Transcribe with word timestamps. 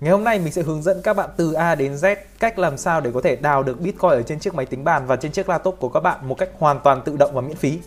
Ngày 0.00 0.12
hôm 0.12 0.24
nay 0.24 0.38
mình 0.38 0.52
sẽ 0.52 0.62
hướng 0.62 0.82
dẫn 0.82 1.00
các 1.02 1.16
bạn 1.16 1.30
từ 1.36 1.52
A 1.52 1.74
đến 1.74 1.94
Z 1.94 2.16
cách 2.38 2.58
làm 2.58 2.76
sao 2.76 3.00
để 3.00 3.10
có 3.14 3.20
thể 3.20 3.36
đào 3.36 3.62
được 3.62 3.80
Bitcoin 3.80 4.10
ở 4.10 4.22
trên 4.22 4.38
chiếc 4.38 4.54
máy 4.54 4.66
tính 4.66 4.84
bàn 4.84 5.06
và 5.06 5.16
trên 5.16 5.32
chiếc 5.32 5.48
laptop 5.48 5.76
của 5.80 5.88
các 5.88 6.00
bạn 6.00 6.28
một 6.28 6.38
cách 6.38 6.48
hoàn 6.58 6.80
toàn 6.80 7.02
tự 7.04 7.16
động 7.16 7.30
và 7.34 7.40
miễn 7.40 7.56
phí. 7.56 7.78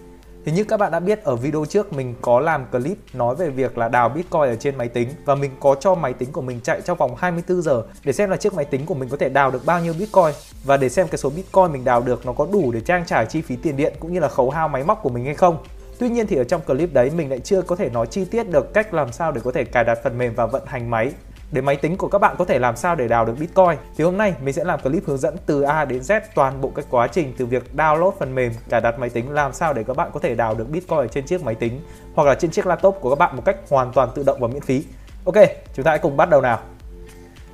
Thì 0.45 0.51
như 0.51 0.63
các 0.63 0.77
bạn 0.79 0.91
đã 0.91 0.99
biết, 0.99 1.23
ở 1.23 1.35
video 1.35 1.65
trước 1.65 1.93
mình 1.93 2.15
có 2.21 2.39
làm 2.39 2.65
clip 2.71 2.97
nói 3.13 3.35
về 3.35 3.49
việc 3.49 3.77
là 3.77 3.89
đào 3.89 4.09
Bitcoin 4.09 4.41
ở 4.41 4.55
trên 4.55 4.77
máy 4.77 4.87
tính 4.89 5.09
và 5.25 5.35
mình 5.35 5.51
có 5.59 5.75
cho 5.75 5.95
máy 5.95 6.13
tính 6.13 6.31
của 6.31 6.41
mình 6.41 6.59
chạy 6.63 6.81
trong 6.81 6.97
vòng 6.97 7.15
24 7.17 7.61
giờ 7.61 7.83
để 8.03 8.13
xem 8.13 8.29
là 8.29 8.37
chiếc 8.37 8.53
máy 8.53 8.65
tính 8.65 8.85
của 8.85 8.95
mình 8.95 9.09
có 9.09 9.17
thể 9.17 9.29
đào 9.29 9.51
được 9.51 9.65
bao 9.65 9.79
nhiêu 9.81 9.93
Bitcoin 9.99 10.33
và 10.63 10.77
để 10.77 10.89
xem 10.89 11.07
cái 11.07 11.17
số 11.17 11.29
Bitcoin 11.29 11.71
mình 11.71 11.83
đào 11.83 12.01
được 12.01 12.25
nó 12.25 12.33
có 12.33 12.47
đủ 12.51 12.71
để 12.71 12.81
trang 12.81 13.05
trải 13.05 13.25
chi 13.25 13.41
phí 13.41 13.55
tiền 13.55 13.77
điện 13.77 13.93
cũng 13.99 14.13
như 14.13 14.19
là 14.19 14.27
khấu 14.27 14.49
hao 14.49 14.67
máy 14.67 14.83
móc 14.83 14.99
của 15.03 15.09
mình 15.09 15.25
hay 15.25 15.35
không. 15.35 15.57
Tuy 15.99 16.09
nhiên 16.09 16.27
thì 16.27 16.35
ở 16.35 16.43
trong 16.43 16.61
clip 16.61 16.93
đấy 16.93 17.11
mình 17.15 17.29
lại 17.29 17.39
chưa 17.39 17.61
có 17.61 17.75
thể 17.75 17.89
nói 17.89 18.07
chi 18.07 18.25
tiết 18.25 18.49
được 18.49 18.73
cách 18.73 18.93
làm 18.93 19.11
sao 19.11 19.31
để 19.31 19.41
có 19.43 19.51
thể 19.51 19.65
cài 19.65 19.83
đặt 19.83 19.99
phần 20.03 20.17
mềm 20.17 20.33
và 20.35 20.45
vận 20.45 20.63
hành 20.65 20.89
máy 20.89 21.11
để 21.53 21.61
máy 21.61 21.75
tính 21.75 21.97
của 21.97 22.07
các 22.07 22.19
bạn 22.19 22.35
có 22.39 22.45
thể 22.45 22.59
làm 22.59 22.75
sao 22.75 22.95
để 22.95 23.07
đào 23.07 23.25
được 23.25 23.39
Bitcoin. 23.39 23.77
Thì 23.97 24.03
hôm 24.03 24.17
nay 24.17 24.33
mình 24.41 24.53
sẽ 24.53 24.63
làm 24.63 24.79
clip 24.79 25.05
hướng 25.05 25.17
dẫn 25.17 25.35
từ 25.45 25.61
A 25.61 25.85
đến 25.85 26.01
Z 26.01 26.21
toàn 26.35 26.61
bộ 26.61 26.71
cái 26.75 26.85
quá 26.89 27.07
trình 27.07 27.33
từ 27.37 27.45
việc 27.45 27.63
download 27.75 28.11
phần 28.19 28.35
mềm, 28.35 28.53
cài 28.69 28.81
đặt 28.81 28.99
máy 28.99 29.09
tính 29.09 29.29
làm 29.29 29.53
sao 29.53 29.73
để 29.73 29.83
các 29.83 29.97
bạn 29.97 30.09
có 30.13 30.19
thể 30.19 30.35
đào 30.35 30.55
được 30.55 30.69
Bitcoin 30.69 30.99
ở 30.99 31.07
trên 31.07 31.25
chiếc 31.25 31.43
máy 31.43 31.55
tính 31.55 31.81
hoặc 32.15 32.23
là 32.23 32.35
trên 32.35 32.51
chiếc 32.51 32.65
laptop 32.65 32.97
của 33.01 33.09
các 33.09 33.19
bạn 33.19 33.35
một 33.35 33.41
cách 33.45 33.57
hoàn 33.69 33.91
toàn 33.93 34.09
tự 34.15 34.23
động 34.23 34.39
và 34.39 34.47
miễn 34.47 34.61
phí. 34.61 34.83
Ok, 35.25 35.35
chúng 35.73 35.85
ta 35.85 35.91
hãy 35.91 35.99
cùng 35.99 36.17
bắt 36.17 36.29
đầu 36.29 36.41
nào. 36.41 36.59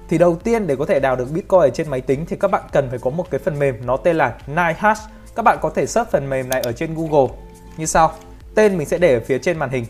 Thì 0.09 0.17
đầu 0.17 0.35
tiên 0.35 0.67
để 0.67 0.75
có 0.75 0.85
thể 0.85 0.99
đào 0.99 1.15
được 1.15 1.31
Bitcoin 1.33 1.61
ở 1.61 1.69
trên 1.69 1.89
máy 1.89 2.01
tính 2.01 2.25
thì 2.25 2.35
các 2.39 2.51
bạn 2.51 2.63
cần 2.71 2.89
phải 2.89 2.99
có 2.99 3.09
một 3.09 3.25
cái 3.31 3.39
phần 3.39 3.59
mềm 3.59 3.85
nó 3.85 3.97
tên 3.97 4.15
là 4.15 4.37
NiceHash. 4.47 5.01
Các 5.35 5.43
bạn 5.43 5.57
có 5.61 5.69
thể 5.69 5.85
search 5.85 6.11
phần 6.11 6.29
mềm 6.29 6.49
này 6.49 6.61
ở 6.61 6.71
trên 6.71 6.95
Google 6.95 7.35
như 7.77 7.85
sau. 7.85 8.11
Tên 8.55 8.77
mình 8.77 8.87
sẽ 8.87 8.97
để 8.97 9.13
ở 9.13 9.19
phía 9.25 9.39
trên 9.39 9.57
màn 9.57 9.69
hình. 9.69 9.85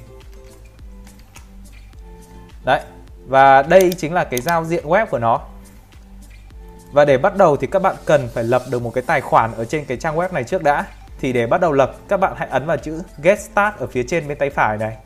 Đấy, 2.66 2.82
và 3.30 3.62
đây 3.62 3.94
chính 3.98 4.14
là 4.14 4.24
cái 4.24 4.42
giao 4.42 4.66
diện 4.66 4.86
web 4.86 5.06
của 5.06 5.20
nó. 5.20 5.42
Và 6.92 7.06
để 7.06 7.18
bắt 7.18 7.38
đầu 7.38 7.58
thì 7.58 7.68
các 7.68 7.82
bạn 7.82 7.96
cần 8.06 8.30
phải 8.34 8.44
lập 8.44 8.62
được 8.72 8.82
một 8.82 8.92
cái 8.94 9.04
tài 9.08 9.22
khoản 9.22 9.52
ở 9.58 9.66
trên 9.66 9.86
cái 9.86 9.98
trang 9.98 10.16
web 10.16 10.34
này 10.34 10.44
trước 10.44 10.64
đã. 10.64 10.86
Thì 11.20 11.34
để 11.34 11.48
bắt 11.48 11.62
đầu 11.62 11.72
lập, 11.72 11.96
các 12.08 12.20
bạn 12.20 12.34
hãy 12.36 12.48
ấn 12.50 12.66
vào 12.66 12.78
chữ 12.78 13.02
Get 13.24 13.40
Start 13.40 13.76
ở 13.78 13.88
phía 13.88 14.04
trên 14.04 14.28
bên 14.28 14.38
tay 14.38 14.50
phải 14.50 14.78
này. 14.78 14.98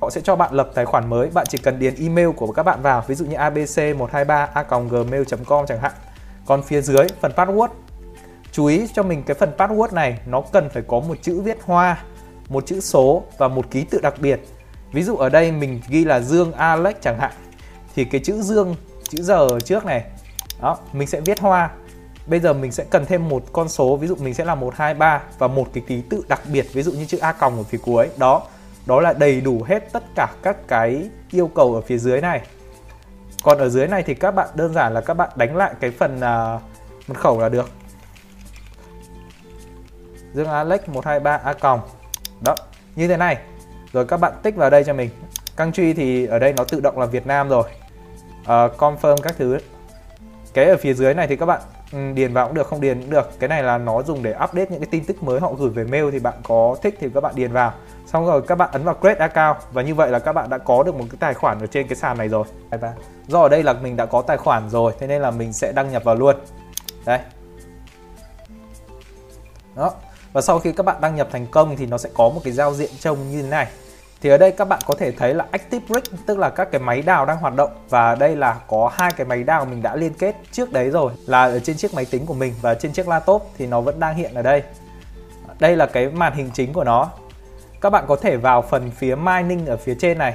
Họ 0.00 0.10
sẽ 0.10 0.20
cho 0.20 0.36
bạn 0.36 0.54
lập 0.54 0.70
tài 0.74 0.84
khoản 0.84 1.10
mới, 1.10 1.28
bạn 1.28 1.46
chỉ 1.48 1.58
cần 1.58 1.78
điền 1.78 1.94
email 2.00 2.30
của 2.30 2.52
các 2.52 2.62
bạn 2.62 2.82
vào, 2.82 3.04
ví 3.06 3.14
dụ 3.14 3.24
như 3.24 3.36
abc123a.gmail.com 3.36 5.66
chẳng 5.66 5.80
hạn. 5.80 5.92
Còn 6.46 6.62
phía 6.62 6.80
dưới 6.80 7.06
phần 7.20 7.32
password, 7.36 7.68
chú 8.52 8.66
ý 8.66 8.88
cho 8.94 9.02
mình 9.02 9.22
cái 9.22 9.34
phần 9.34 9.52
password 9.58 9.94
này 9.94 10.18
nó 10.26 10.42
cần 10.52 10.70
phải 10.70 10.82
có 10.88 11.00
một 11.00 11.16
chữ 11.22 11.40
viết 11.40 11.58
hoa, 11.64 12.02
một 12.48 12.66
chữ 12.66 12.80
số 12.80 13.22
và 13.38 13.48
một 13.48 13.70
ký 13.70 13.84
tự 13.84 14.00
đặc 14.02 14.14
biệt 14.20 14.40
ví 14.94 15.02
dụ 15.02 15.16
ở 15.16 15.28
đây 15.28 15.52
mình 15.52 15.80
ghi 15.88 16.04
là 16.04 16.20
Dương 16.20 16.52
Alex 16.52 16.94
chẳng 17.00 17.18
hạn 17.18 17.32
thì 17.94 18.04
cái 18.04 18.20
chữ 18.24 18.42
Dương 18.42 18.76
chữ 19.08 19.22
giờ 19.22 19.36
ở 19.36 19.60
trước 19.60 19.84
này 19.84 20.04
đó 20.62 20.78
mình 20.92 21.08
sẽ 21.08 21.20
viết 21.20 21.40
hoa. 21.40 21.70
Bây 22.26 22.40
giờ 22.40 22.52
mình 22.52 22.72
sẽ 22.72 22.84
cần 22.90 23.06
thêm 23.06 23.28
một 23.28 23.44
con 23.52 23.68
số 23.68 23.96
ví 23.96 24.06
dụ 24.06 24.16
mình 24.16 24.34
sẽ 24.34 24.44
là 24.44 24.54
123 24.54 25.22
và 25.38 25.48
một 25.48 25.68
cái 25.72 25.84
ký 25.86 26.02
tự 26.10 26.24
đặc 26.28 26.40
biệt 26.52 26.66
ví 26.72 26.82
dụ 26.82 26.92
như 26.92 27.04
chữ 27.04 27.18
A 27.18 27.32
còng 27.32 27.56
ở 27.56 27.62
phía 27.62 27.78
cuối 27.78 28.08
đó. 28.16 28.42
Đó 28.86 29.00
là 29.00 29.12
đầy 29.12 29.40
đủ 29.40 29.62
hết 29.66 29.92
tất 29.92 30.02
cả 30.14 30.28
các 30.42 30.56
cái 30.68 31.08
yêu 31.30 31.46
cầu 31.54 31.74
ở 31.74 31.80
phía 31.80 31.98
dưới 31.98 32.20
này. 32.20 32.40
Còn 33.42 33.58
ở 33.58 33.68
dưới 33.68 33.86
này 33.86 34.02
thì 34.02 34.14
các 34.14 34.30
bạn 34.30 34.48
đơn 34.54 34.74
giản 34.74 34.94
là 34.94 35.00
các 35.00 35.14
bạn 35.14 35.30
đánh 35.36 35.56
lại 35.56 35.74
cái 35.80 35.90
phần 35.90 36.16
uh, 36.16 36.62
mật 37.08 37.18
khẩu 37.18 37.40
là 37.40 37.48
được. 37.48 37.70
Dương 40.34 40.48
Alex 40.48 40.80
123 40.86 41.36
A 41.36 41.52
còng. 41.52 41.80
Đó 42.40 42.54
như 42.96 43.08
thế 43.08 43.16
này 43.16 43.38
rồi 43.94 44.04
các 44.04 44.16
bạn 44.16 44.32
tích 44.42 44.56
vào 44.56 44.70
đây 44.70 44.84
cho 44.84 44.92
mình. 44.94 45.10
Country 45.56 45.92
thì 45.92 46.26
ở 46.26 46.38
đây 46.38 46.52
nó 46.52 46.64
tự 46.64 46.80
động 46.80 46.98
là 46.98 47.06
Việt 47.06 47.26
Nam 47.26 47.48
rồi. 47.48 47.64
Uh, 48.40 48.46
confirm 48.78 49.16
các 49.22 49.34
thứ. 49.38 49.58
Cái 50.54 50.64
ở 50.64 50.76
phía 50.76 50.94
dưới 50.94 51.14
này 51.14 51.26
thì 51.26 51.36
các 51.36 51.46
bạn 51.46 51.60
ừ, 51.92 51.98
điền 52.14 52.32
vào 52.32 52.46
cũng 52.46 52.54
được 52.54 52.66
không 52.66 52.80
điền 52.80 53.00
cũng 53.00 53.10
được. 53.10 53.30
Cái 53.38 53.48
này 53.48 53.62
là 53.62 53.78
nó 53.78 54.02
dùng 54.02 54.22
để 54.22 54.30
update 54.30 54.66
những 54.70 54.80
cái 54.80 54.88
tin 54.90 55.04
tức 55.04 55.22
mới 55.22 55.40
họ 55.40 55.52
gửi 55.52 55.70
về 55.70 55.84
mail 55.84 56.10
thì 56.12 56.18
bạn 56.18 56.34
có 56.42 56.76
thích 56.82 56.96
thì 57.00 57.08
các 57.14 57.20
bạn 57.20 57.34
điền 57.36 57.52
vào. 57.52 57.72
Xong 58.06 58.26
rồi 58.26 58.42
các 58.42 58.54
bạn 58.54 58.68
ấn 58.72 58.84
vào 58.84 58.94
create 59.00 59.28
account 59.28 59.56
và 59.72 59.82
như 59.82 59.94
vậy 59.94 60.10
là 60.10 60.18
các 60.18 60.32
bạn 60.32 60.50
đã 60.50 60.58
có 60.58 60.82
được 60.82 60.94
một 60.94 61.04
cái 61.10 61.16
tài 61.20 61.34
khoản 61.34 61.60
ở 61.60 61.66
trên 61.66 61.88
cái 61.88 61.96
sàn 61.96 62.18
này 62.18 62.28
rồi. 62.28 62.44
Do 63.26 63.40
ở 63.40 63.48
đây 63.48 63.62
là 63.62 63.72
mình 63.72 63.96
đã 63.96 64.06
có 64.06 64.22
tài 64.22 64.36
khoản 64.36 64.70
rồi 64.70 64.92
thế 64.98 65.06
nên 65.06 65.22
là 65.22 65.30
mình 65.30 65.52
sẽ 65.52 65.72
đăng 65.72 65.92
nhập 65.92 66.04
vào 66.04 66.14
luôn. 66.14 66.36
Đây. 67.06 67.18
Đó. 69.76 69.92
Và 70.32 70.40
sau 70.40 70.58
khi 70.58 70.72
các 70.72 70.86
bạn 70.86 70.96
đăng 71.00 71.16
nhập 71.16 71.28
thành 71.32 71.46
công 71.46 71.76
thì 71.76 71.86
nó 71.86 71.98
sẽ 71.98 72.08
có 72.14 72.28
một 72.28 72.40
cái 72.44 72.52
giao 72.52 72.74
diện 72.74 72.90
trông 73.00 73.30
như 73.30 73.42
thế 73.42 73.48
này 73.48 73.66
thì 74.24 74.30
ở 74.30 74.38
đây 74.38 74.52
các 74.52 74.68
bạn 74.68 74.80
có 74.86 74.94
thể 74.98 75.12
thấy 75.12 75.34
là 75.34 75.46
Active 75.50 75.86
Rig 75.88 76.18
tức 76.26 76.38
là 76.38 76.50
các 76.50 76.68
cái 76.72 76.80
máy 76.80 77.02
đào 77.02 77.26
đang 77.26 77.36
hoạt 77.36 77.54
động 77.56 77.70
và 77.88 78.14
đây 78.14 78.36
là 78.36 78.56
có 78.68 78.90
hai 78.94 79.12
cái 79.16 79.26
máy 79.26 79.42
đào 79.42 79.64
mình 79.64 79.82
đã 79.82 79.96
liên 79.96 80.14
kết 80.14 80.36
trước 80.52 80.72
đấy 80.72 80.90
rồi 80.90 81.12
là 81.26 81.44
ở 81.44 81.60
trên 81.60 81.76
chiếc 81.76 81.94
máy 81.94 82.04
tính 82.10 82.26
của 82.26 82.34
mình 82.34 82.54
và 82.60 82.74
trên 82.74 82.92
chiếc 82.92 83.08
laptop 83.08 83.50
thì 83.58 83.66
nó 83.66 83.80
vẫn 83.80 84.00
đang 84.00 84.16
hiện 84.16 84.34
ở 84.34 84.42
đây. 84.42 84.62
Đây 85.58 85.76
là 85.76 85.86
cái 85.86 86.08
màn 86.08 86.32
hình 86.34 86.50
chính 86.54 86.72
của 86.72 86.84
nó. 86.84 87.10
Các 87.80 87.90
bạn 87.90 88.04
có 88.08 88.16
thể 88.16 88.36
vào 88.36 88.62
phần 88.62 88.90
phía 88.90 89.14
mining 89.14 89.66
ở 89.66 89.76
phía 89.76 89.94
trên 89.94 90.18
này. 90.18 90.34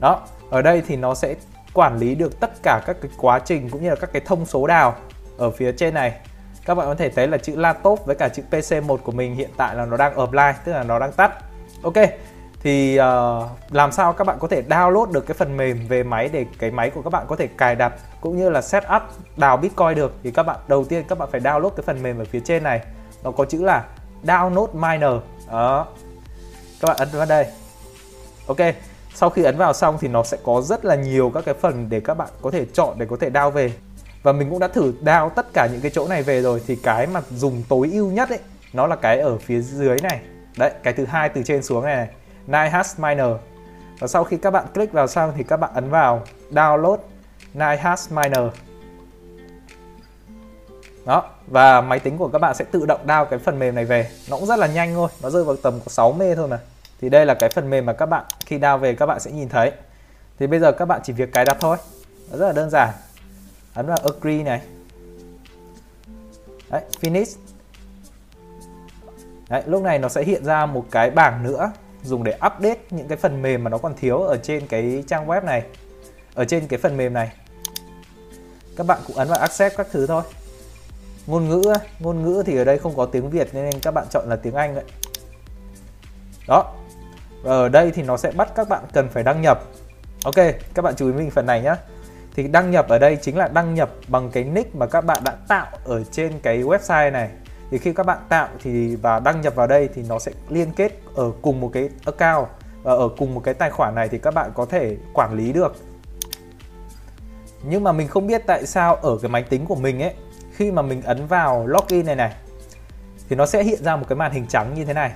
Đó, 0.00 0.20
ở 0.50 0.62
đây 0.62 0.82
thì 0.86 0.96
nó 0.96 1.14
sẽ 1.14 1.34
quản 1.72 1.98
lý 1.98 2.14
được 2.14 2.40
tất 2.40 2.50
cả 2.62 2.82
các 2.86 2.96
cái 3.02 3.10
quá 3.18 3.38
trình 3.38 3.70
cũng 3.70 3.82
như 3.82 3.90
là 3.90 3.96
các 3.96 4.12
cái 4.12 4.22
thông 4.26 4.46
số 4.46 4.66
đào 4.66 4.94
ở 5.38 5.50
phía 5.50 5.72
trên 5.72 5.94
này. 5.94 6.12
Các 6.64 6.74
bạn 6.74 6.86
có 6.86 6.94
thể 6.94 7.08
thấy 7.10 7.28
là 7.28 7.38
chữ 7.38 7.56
laptop 7.56 8.06
với 8.06 8.16
cả 8.16 8.28
chữ 8.28 8.42
PC1 8.50 8.96
của 8.96 9.12
mình 9.12 9.34
hiện 9.34 9.50
tại 9.56 9.74
là 9.74 9.84
nó 9.84 9.96
đang 9.96 10.16
offline 10.16 10.54
tức 10.64 10.72
là 10.72 10.82
nó 10.82 10.98
đang 10.98 11.12
tắt. 11.12 11.32
Ok, 11.82 11.96
thì 12.62 12.98
uh, 13.00 13.44
làm 13.70 13.92
sao 13.92 14.12
các 14.12 14.26
bạn 14.26 14.38
có 14.40 14.48
thể 14.48 14.62
download 14.68 15.12
được 15.12 15.26
cái 15.26 15.34
phần 15.34 15.56
mềm 15.56 15.86
về 15.88 16.02
máy 16.02 16.30
để 16.32 16.46
cái 16.58 16.70
máy 16.70 16.90
của 16.90 17.02
các 17.02 17.10
bạn 17.10 17.26
có 17.28 17.36
thể 17.36 17.46
cài 17.46 17.74
đặt 17.74 17.92
cũng 18.20 18.36
như 18.36 18.50
là 18.50 18.62
set 18.62 18.84
up 18.96 19.02
đào 19.36 19.56
bitcoin 19.56 19.94
được? 19.94 20.14
Thì 20.22 20.30
các 20.30 20.42
bạn 20.42 20.56
đầu 20.68 20.84
tiên 20.84 21.04
các 21.08 21.18
bạn 21.18 21.28
phải 21.32 21.40
download 21.40 21.70
cái 21.70 21.84
phần 21.86 22.02
mềm 22.02 22.18
ở 22.18 22.24
phía 22.24 22.40
trên 22.40 22.62
này. 22.62 22.80
Nó 23.22 23.30
có 23.30 23.44
chữ 23.44 23.64
là 23.64 23.84
download 24.24 24.68
miner. 24.72 25.22
Đó. 25.50 25.86
Các 26.80 26.88
bạn 26.88 26.96
ấn 26.98 27.08
vào 27.12 27.26
đây. 27.26 27.46
Ok 28.46 28.58
sau 29.14 29.30
khi 29.30 29.42
ấn 29.42 29.56
vào 29.56 29.72
xong 29.72 29.98
thì 30.00 30.08
nó 30.08 30.22
sẽ 30.22 30.36
có 30.44 30.60
rất 30.60 30.84
là 30.84 30.94
nhiều 30.94 31.30
các 31.34 31.44
cái 31.44 31.54
phần 31.54 31.86
để 31.88 32.00
các 32.00 32.14
bạn 32.14 32.28
có 32.42 32.50
thể 32.50 32.66
chọn 32.72 32.98
để 32.98 33.06
có 33.06 33.16
thể 33.20 33.30
download 33.30 33.50
về. 33.50 33.72
Và 34.22 34.32
mình 34.32 34.50
cũng 34.50 34.58
đã 34.58 34.68
thử 34.68 34.92
download 35.02 35.28
tất 35.28 35.46
cả 35.52 35.68
những 35.72 35.80
cái 35.80 35.90
chỗ 35.94 36.08
này 36.08 36.22
về 36.22 36.42
rồi. 36.42 36.62
Thì 36.66 36.76
cái 36.76 37.06
mà 37.06 37.20
dùng 37.30 37.62
tối 37.68 37.90
ưu 37.92 38.10
nhất 38.10 38.28
ấy 38.28 38.38
nó 38.72 38.86
là 38.86 38.96
cái 38.96 39.18
ở 39.20 39.38
phía 39.38 39.60
dưới 39.60 39.98
này. 40.02 40.20
Đấy 40.58 40.72
cái 40.82 40.92
thứ 40.92 41.04
hai 41.04 41.28
từ 41.28 41.42
trên 41.42 41.62
xuống 41.62 41.84
này, 41.84 41.96
này. 41.96 42.08
NiceHash 42.50 43.00
Miner 43.00 43.36
và 43.98 44.06
sau 44.06 44.24
khi 44.24 44.36
các 44.36 44.50
bạn 44.50 44.66
click 44.74 44.92
vào 44.92 45.06
xong 45.06 45.32
thì 45.36 45.44
các 45.44 45.56
bạn 45.56 45.70
ấn 45.74 45.90
vào 45.90 46.22
download 46.50 46.98
NiceHash 47.54 48.12
Miner 48.12 48.44
đó, 51.06 51.24
và 51.46 51.80
máy 51.80 51.98
tính 51.98 52.18
của 52.18 52.28
các 52.28 52.38
bạn 52.38 52.54
sẽ 52.54 52.64
tự 52.64 52.86
động 52.86 53.06
download 53.06 53.24
cái 53.24 53.38
phần 53.38 53.58
mềm 53.58 53.74
này 53.74 53.84
về. 53.84 54.10
Nó 54.30 54.36
cũng 54.36 54.46
rất 54.46 54.58
là 54.58 54.66
nhanh 54.66 54.94
thôi, 54.94 55.08
nó 55.22 55.30
rơi 55.30 55.44
vào 55.44 55.56
tầm 55.56 55.80
có 55.80 55.88
6 55.88 56.12
mê 56.12 56.34
thôi 56.34 56.48
mà. 56.48 56.58
Thì 57.00 57.08
đây 57.08 57.26
là 57.26 57.34
cái 57.34 57.50
phần 57.50 57.70
mềm 57.70 57.86
mà 57.86 57.92
các 57.92 58.06
bạn, 58.06 58.24
khi 58.46 58.58
download 58.58 58.78
về 58.78 58.94
các 58.94 59.06
bạn 59.06 59.20
sẽ 59.20 59.30
nhìn 59.30 59.48
thấy. 59.48 59.72
Thì 60.38 60.46
bây 60.46 60.60
giờ 60.60 60.72
các 60.72 60.84
bạn 60.84 61.00
chỉ 61.04 61.12
việc 61.12 61.32
cài 61.32 61.44
đặt 61.44 61.56
thôi. 61.60 61.76
Nó 62.30 62.38
rất 62.38 62.46
là 62.46 62.52
đơn 62.52 62.70
giản. 62.70 62.88
Ấn 63.74 63.86
vào 63.86 63.98
agree 64.04 64.42
này. 64.42 64.62
Đấy, 66.70 66.82
finish. 67.00 67.36
Đấy, 69.48 69.62
lúc 69.66 69.82
này 69.82 69.98
nó 69.98 70.08
sẽ 70.08 70.24
hiện 70.24 70.44
ra 70.44 70.66
một 70.66 70.86
cái 70.90 71.10
bảng 71.10 71.42
nữa 71.42 71.72
dùng 72.02 72.24
để 72.24 72.32
update 72.32 72.80
những 72.90 73.08
cái 73.08 73.18
phần 73.18 73.42
mềm 73.42 73.64
mà 73.64 73.70
nó 73.70 73.78
còn 73.78 73.94
thiếu 73.96 74.18
ở 74.18 74.36
trên 74.36 74.66
cái 74.66 75.04
trang 75.06 75.26
web 75.26 75.44
này. 75.44 75.62
Ở 76.34 76.44
trên 76.44 76.66
cái 76.66 76.78
phần 76.78 76.96
mềm 76.96 77.12
này. 77.12 77.32
Các 78.76 78.86
bạn 78.86 78.98
cũng 79.06 79.16
ấn 79.16 79.28
vào 79.28 79.38
accept 79.38 79.76
các 79.76 79.86
thứ 79.92 80.06
thôi. 80.06 80.22
Ngôn 81.26 81.48
ngữ 81.48 81.62
ngôn 81.98 82.22
ngữ 82.22 82.42
thì 82.46 82.56
ở 82.56 82.64
đây 82.64 82.78
không 82.78 82.96
có 82.96 83.06
tiếng 83.06 83.30
Việt 83.30 83.54
nên 83.54 83.80
các 83.82 83.90
bạn 83.90 84.06
chọn 84.10 84.28
là 84.28 84.36
tiếng 84.36 84.54
Anh 84.54 84.74
đấy. 84.74 84.84
Đó. 86.48 86.74
Và 87.42 87.52
ở 87.52 87.68
đây 87.68 87.90
thì 87.90 88.02
nó 88.02 88.16
sẽ 88.16 88.30
bắt 88.30 88.48
các 88.54 88.68
bạn 88.68 88.84
cần 88.92 89.08
phải 89.08 89.22
đăng 89.22 89.42
nhập. 89.42 89.62
Ok, 90.24 90.34
các 90.74 90.82
bạn 90.82 90.94
chú 90.96 91.06
ý 91.06 91.12
mình 91.12 91.30
phần 91.30 91.46
này 91.46 91.62
nhé 91.62 91.74
thì 92.34 92.48
đăng 92.48 92.70
nhập 92.70 92.88
ở 92.88 92.98
đây 92.98 93.16
chính 93.16 93.36
là 93.36 93.48
đăng 93.48 93.74
nhập 93.74 93.90
bằng 94.08 94.30
cái 94.30 94.44
nick 94.44 94.74
mà 94.74 94.86
các 94.86 95.00
bạn 95.00 95.22
đã 95.24 95.36
tạo 95.48 95.66
ở 95.84 96.04
trên 96.04 96.40
cái 96.42 96.62
website 96.62 97.12
này 97.12 97.30
thì 97.70 97.78
khi 97.78 97.92
các 97.92 98.06
bạn 98.06 98.18
tạo 98.28 98.48
thì 98.62 98.96
và 98.96 99.20
đăng 99.20 99.40
nhập 99.40 99.54
vào 99.54 99.66
đây 99.66 99.88
thì 99.94 100.02
nó 100.08 100.18
sẽ 100.18 100.32
liên 100.48 100.72
kết 100.72 100.92
ở 101.14 101.30
cùng 101.42 101.60
một 101.60 101.70
cái 101.72 101.88
account 102.04 102.48
và 102.82 102.92
ở 102.92 103.08
cùng 103.18 103.34
một 103.34 103.40
cái 103.44 103.54
tài 103.54 103.70
khoản 103.70 103.94
này 103.94 104.08
thì 104.08 104.18
các 104.18 104.34
bạn 104.34 104.50
có 104.54 104.64
thể 104.64 104.96
quản 105.14 105.34
lý 105.34 105.52
được. 105.52 105.76
Nhưng 107.62 107.84
mà 107.84 107.92
mình 107.92 108.08
không 108.08 108.26
biết 108.26 108.42
tại 108.46 108.66
sao 108.66 108.94
ở 108.94 109.18
cái 109.22 109.28
máy 109.28 109.42
tính 109.42 109.66
của 109.66 109.74
mình 109.74 110.02
ấy, 110.02 110.14
khi 110.52 110.70
mà 110.70 110.82
mình 110.82 111.02
ấn 111.02 111.26
vào 111.26 111.66
login 111.66 112.06
này 112.06 112.16
này, 112.16 112.34
thì 113.28 113.36
nó 113.36 113.46
sẽ 113.46 113.62
hiện 113.62 113.84
ra 113.84 113.96
một 113.96 114.04
cái 114.08 114.16
màn 114.16 114.32
hình 114.32 114.46
trắng 114.46 114.74
như 114.74 114.84
thế 114.84 114.92
này. 114.92 115.12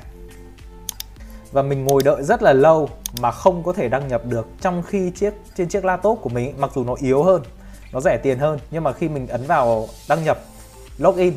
Và 1.53 1.63
mình 1.63 1.85
ngồi 1.85 2.03
đợi 2.03 2.23
rất 2.23 2.43
là 2.43 2.53
lâu 2.53 2.89
mà 3.21 3.31
không 3.31 3.63
có 3.63 3.73
thể 3.73 3.89
đăng 3.89 4.09
nhập 4.09 4.23
được 4.27 4.47
trong 4.61 4.83
khi 4.83 5.11
chiếc, 5.11 5.35
trên 5.57 5.69
chiếc 5.69 5.85
laptop 5.85 6.19
của 6.23 6.29
mình 6.29 6.55
mặc 6.59 6.71
dù 6.75 6.85
nó 6.85 6.95
yếu 7.01 7.23
hơn, 7.23 7.43
nó 7.93 8.01
rẻ 8.01 8.17
tiền 8.17 8.39
hơn, 8.39 8.59
nhưng 8.71 8.85
mà 8.85 8.93
khi 8.93 9.09
mình 9.09 9.27
ấn 9.27 9.47
vào 9.47 9.89
đăng 10.09 10.25
nhập 10.25 10.39
login 10.99 11.35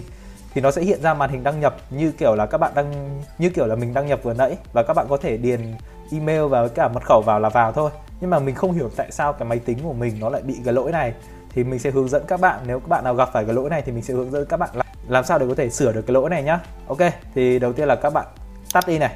thì 0.54 0.62
nó 0.62 0.72
sẽ 0.72 0.82
hiện 0.82 1.02
ra 1.02 1.14
màn 1.14 1.30
hình 1.30 1.44
đăng 1.44 1.60
nhập 1.60 1.76
như 1.90 2.12
kiểu 2.12 2.36
là 2.36 2.46
các 2.46 2.58
bạn 2.58 2.72
đăng 2.76 3.22
như 3.38 3.50
kiểu 3.50 3.66
là 3.66 3.76
mình 3.76 3.94
đăng 3.94 4.08
nhập 4.08 4.20
vừa 4.24 4.34
nãy. 4.34 4.58
Và 4.74 4.84
các 4.84 4.94
bạn 4.94 5.06
có 5.10 5.18
thể 5.18 5.38
điền 5.38 5.76
email 6.12 6.46
và 6.46 6.68
cả 6.68 6.88
mật 6.88 7.06
khẩu 7.06 7.22
vào 7.22 7.40
là 7.40 7.50
vào 7.50 7.72
thôi. 7.72 7.92
Nhưng 8.22 8.30
mà 8.30 8.40
mình 8.40 8.56
không 8.56 8.72
hiểu 8.72 8.90
tại 8.96 9.12
sao 9.12 9.34
cái 9.34 9.48
máy 9.48 9.60
tính 9.60 9.78
của 9.84 9.94
mình 9.94 10.20
nó 10.20 10.30
lại 10.30 10.42
bị 10.42 10.56
cái 10.66 10.74
lỗi 10.74 10.92
này. 10.92 11.14
Thì 11.50 11.64
mình 11.64 11.80
sẽ 11.80 11.92
hướng 11.92 12.10
dẫn 12.10 12.24
các 12.28 12.40
bạn, 12.40 12.60
nếu 12.66 12.80
các 12.80 12.88
bạn 12.90 13.04
nào 13.04 13.16
gặp 13.16 13.30
phải 13.34 13.46
cái 13.46 13.54
lỗi 13.54 13.70
này 13.70 13.82
thì 13.82 13.92
mình 13.92 14.04
sẽ 14.04 14.14
hướng 14.14 14.32
dẫn 14.32 14.46
các 14.46 14.58
bạn 14.58 14.70
làm 15.08 15.24
sao 15.24 15.40
để 15.40 15.46
có 15.50 15.56
thể 15.56 15.70
sửa 15.70 15.92
được 15.92 16.02
cái 16.08 16.14
lỗi 16.14 16.30
này 16.30 16.44
nhá. 16.44 16.60
Ok, 16.88 16.98
thì 17.36 17.60
đầu 17.60 17.74
tiên 17.74 17.88
là 17.88 17.96
các 17.96 18.14
bạn 18.14 18.26
tắt 18.74 18.88
đi 18.88 18.98
này. 18.98 19.16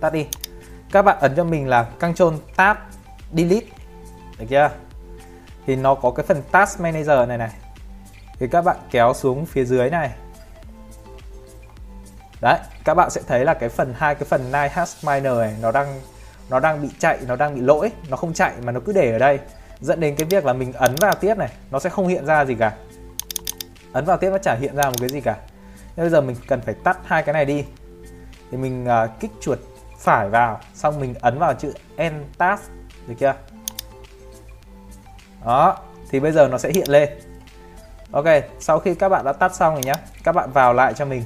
Tắt 0.00 0.12
đi. 0.12 0.26
Các 0.92 1.02
bạn 1.02 1.16
ấn 1.20 1.34
cho 1.36 1.44
mình 1.44 1.68
là 1.68 1.82
Ctrl 1.82 2.24
Tab 2.56 2.76
Delete. 3.32 3.66
Được 4.38 4.46
chưa? 4.48 4.70
Thì 5.66 5.76
nó 5.76 5.94
có 5.94 6.10
cái 6.10 6.26
phần 6.26 6.42
Task 6.50 6.80
Manager 6.80 7.28
này 7.28 7.38
này 7.38 7.50
thì 8.38 8.46
các 8.48 8.62
bạn 8.62 8.76
kéo 8.90 9.14
xuống 9.14 9.46
phía 9.46 9.64
dưới 9.64 9.90
này. 9.90 10.10
Đấy 12.40 12.58
các 12.84 12.94
bạn 12.94 13.10
sẽ 13.10 13.20
thấy 13.26 13.44
là 13.44 13.54
cái 13.54 13.68
phần 13.68 13.94
hai 13.96 14.14
cái 14.14 14.24
phần 14.24 14.44
nine 14.44 14.68
Hash 14.68 15.04
Miner 15.04 15.38
này 15.38 15.56
nó 15.62 15.72
đang 15.72 16.00
nó 16.50 16.60
đang 16.60 16.82
bị 16.82 16.88
chạy 16.98 17.18
nó 17.26 17.36
đang 17.36 17.54
bị 17.54 17.60
lỗi. 17.60 17.92
Nó 18.08 18.16
không 18.16 18.32
chạy 18.32 18.52
mà 18.62 18.72
nó 18.72 18.80
cứ 18.80 18.92
để 18.92 19.12
ở 19.12 19.18
đây. 19.18 19.38
Dẫn 19.80 20.00
đến 20.00 20.16
cái 20.16 20.26
việc 20.30 20.44
là 20.44 20.52
mình 20.52 20.72
ấn 20.72 20.94
vào 20.94 21.14
tiếp 21.14 21.38
này 21.38 21.52
nó 21.70 21.78
sẽ 21.78 21.90
không 21.90 22.08
hiện 22.08 22.26
ra 22.26 22.44
gì 22.44 22.54
cả. 22.54 22.72
Ấn 23.92 24.04
vào 24.04 24.16
tiếp 24.16 24.30
nó 24.30 24.38
chả 24.38 24.54
hiện 24.54 24.76
ra 24.76 24.84
một 24.84 24.96
cái 25.00 25.08
gì 25.08 25.20
cả. 25.20 25.36
Nên 25.96 26.04
bây 26.04 26.10
giờ 26.10 26.20
mình 26.20 26.36
cần 26.48 26.60
phải 26.60 26.74
tắt 26.74 26.98
hai 27.04 27.22
cái 27.22 27.32
này 27.32 27.44
đi. 27.44 27.64
Thì 28.50 28.56
mình 28.56 28.84
uh, 28.84 29.20
kích 29.20 29.30
chuột 29.40 29.58
phải 29.98 30.28
vào 30.28 30.60
xong 30.74 31.00
mình 31.00 31.14
ấn 31.20 31.38
vào 31.38 31.54
chữ 31.54 31.72
end 31.96 32.16
task 32.38 32.62
được 33.06 33.14
chưa? 33.18 33.34
Đó 35.44 35.78
thì 36.10 36.20
bây 36.20 36.32
giờ 36.32 36.48
nó 36.48 36.58
sẽ 36.58 36.70
hiện 36.74 36.90
lên 36.90 37.08
ok, 38.16 38.26
sau 38.60 38.78
khi 38.78 38.94
các 38.94 39.08
bạn 39.08 39.24
đã 39.24 39.32
tắt 39.32 39.54
xong 39.54 39.74
rồi 39.74 39.82
nhé 39.82 39.92
các 40.24 40.32
bạn 40.32 40.50
vào 40.52 40.74
lại 40.74 40.94
cho 40.94 41.04
mình. 41.04 41.22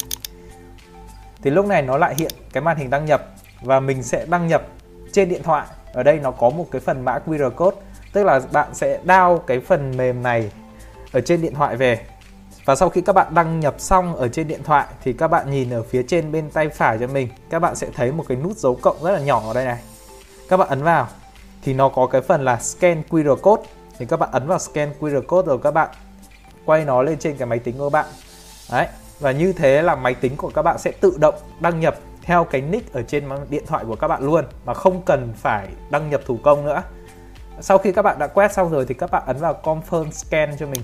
Thì 1.43 1.51
lúc 1.51 1.67
này 1.67 1.83
nó 1.83 1.99
lại 1.99 2.15
hiện 2.19 2.33
cái 2.53 2.63
màn 2.63 2.77
hình 2.77 2.91
đăng 2.91 3.05
nhập 3.05 3.27
và 3.63 3.81
mình 3.81 4.03
sẽ 4.03 4.27
đăng 4.27 4.47
nhập 4.47 4.63
trên 5.13 5.29
điện 5.29 5.43
thoại. 5.43 5.67
Ở 5.93 6.03
đây 6.03 6.19
nó 6.19 6.31
có 6.31 6.51
một 6.51 6.67
cái 6.71 6.81
phần 6.81 7.05
mã 7.05 7.19
QR 7.27 7.51
code, 7.51 7.77
tức 8.13 8.25
là 8.25 8.41
bạn 8.53 8.75
sẽ 8.75 9.01
download 9.05 9.39
cái 9.39 9.61
phần 9.61 9.97
mềm 9.97 10.23
này 10.23 10.51
ở 11.13 11.21
trên 11.21 11.43
điện 11.43 11.55
thoại 11.55 11.77
về. 11.77 12.01
Và 12.65 12.75
sau 12.75 12.89
khi 12.89 13.01
các 13.01 13.13
bạn 13.13 13.35
đăng 13.35 13.61
nhập 13.61 13.75
xong 13.79 14.17
ở 14.17 14.29
trên 14.29 14.49
điện 14.49 14.61
thoại 14.65 14.87
thì 15.03 15.13
các 15.13 15.29
bạn 15.29 15.51
nhìn 15.51 15.71
ở 15.71 15.83
phía 15.83 16.03
trên 16.03 16.33
bên 16.33 16.51
tay 16.51 16.69
phải 16.69 16.99
cho 16.99 17.07
mình, 17.07 17.29
các 17.51 17.59
bạn 17.59 17.77
sẽ 17.77 17.87
thấy 17.97 18.13
một 18.13 18.25
cái 18.29 18.37
nút 18.37 18.57
dấu 18.57 18.75
cộng 18.83 19.03
rất 19.03 19.11
là 19.11 19.21
nhỏ 19.21 19.43
ở 19.47 19.55
đây 19.55 19.65
này. 19.65 19.79
Các 20.49 20.57
bạn 20.57 20.69
ấn 20.69 20.83
vào, 20.83 21.09
thì 21.63 21.75
nó 21.75 21.89
có 21.89 22.07
cái 22.07 22.21
phần 22.21 22.45
là 22.45 22.57
scan 22.57 23.03
QR 23.11 23.37
code. 23.37 23.63
Thì 23.99 24.07
các 24.07 24.21
bạn 24.21 24.29
ấn 24.33 24.47
vào 24.47 24.59
scan 24.59 24.93
QR 25.01 25.23
code 25.23 25.47
rồi 25.47 25.59
các 25.63 25.71
bạn 25.71 25.89
quay 26.71 26.85
nó 26.85 27.03
lên 27.03 27.19
trên 27.19 27.37
cái 27.37 27.47
máy 27.47 27.59
tính 27.59 27.79
của 27.79 27.91
bạn. 27.91 28.07
Đấy, 28.73 28.87
và 29.21 29.31
như 29.31 29.53
thế 29.53 29.83
là 29.83 29.95
máy 29.95 30.15
tính 30.15 30.37
của 30.37 30.51
các 30.55 30.63
bạn 30.63 30.79
sẽ 30.79 30.93
tự 31.01 31.17
động 31.21 31.35
đăng 31.61 31.81
nhập 31.81 31.97
theo 32.23 32.45
cái 32.45 32.61
nick 32.61 32.93
ở 32.93 33.03
trên 33.03 33.29
điện 33.49 33.65
thoại 33.67 33.85
của 33.89 33.97
các 33.97 34.09
bạn 34.09 34.23
luôn, 34.23 34.45
mà 34.65 34.75
không 34.75 35.03
cần 35.03 35.33
phải 35.37 35.69
đăng 35.91 36.11
nhập 36.11 36.21
thủ 36.27 36.39
công 36.43 36.67
nữa. 36.67 36.83
Sau 37.61 37.79
khi 37.79 37.93
các 37.93 38.03
bạn 38.03 38.19
đã 38.19 38.27
quét 38.27 38.53
xong 38.53 38.71
rồi 38.71 38.87
thì 38.89 38.95
các 38.95 39.11
bạn 39.11 39.23
ấn 39.27 39.37
vào 39.37 39.61
confirm 39.63 40.11
scan 40.11 40.57
cho 40.59 40.67
mình. 40.67 40.81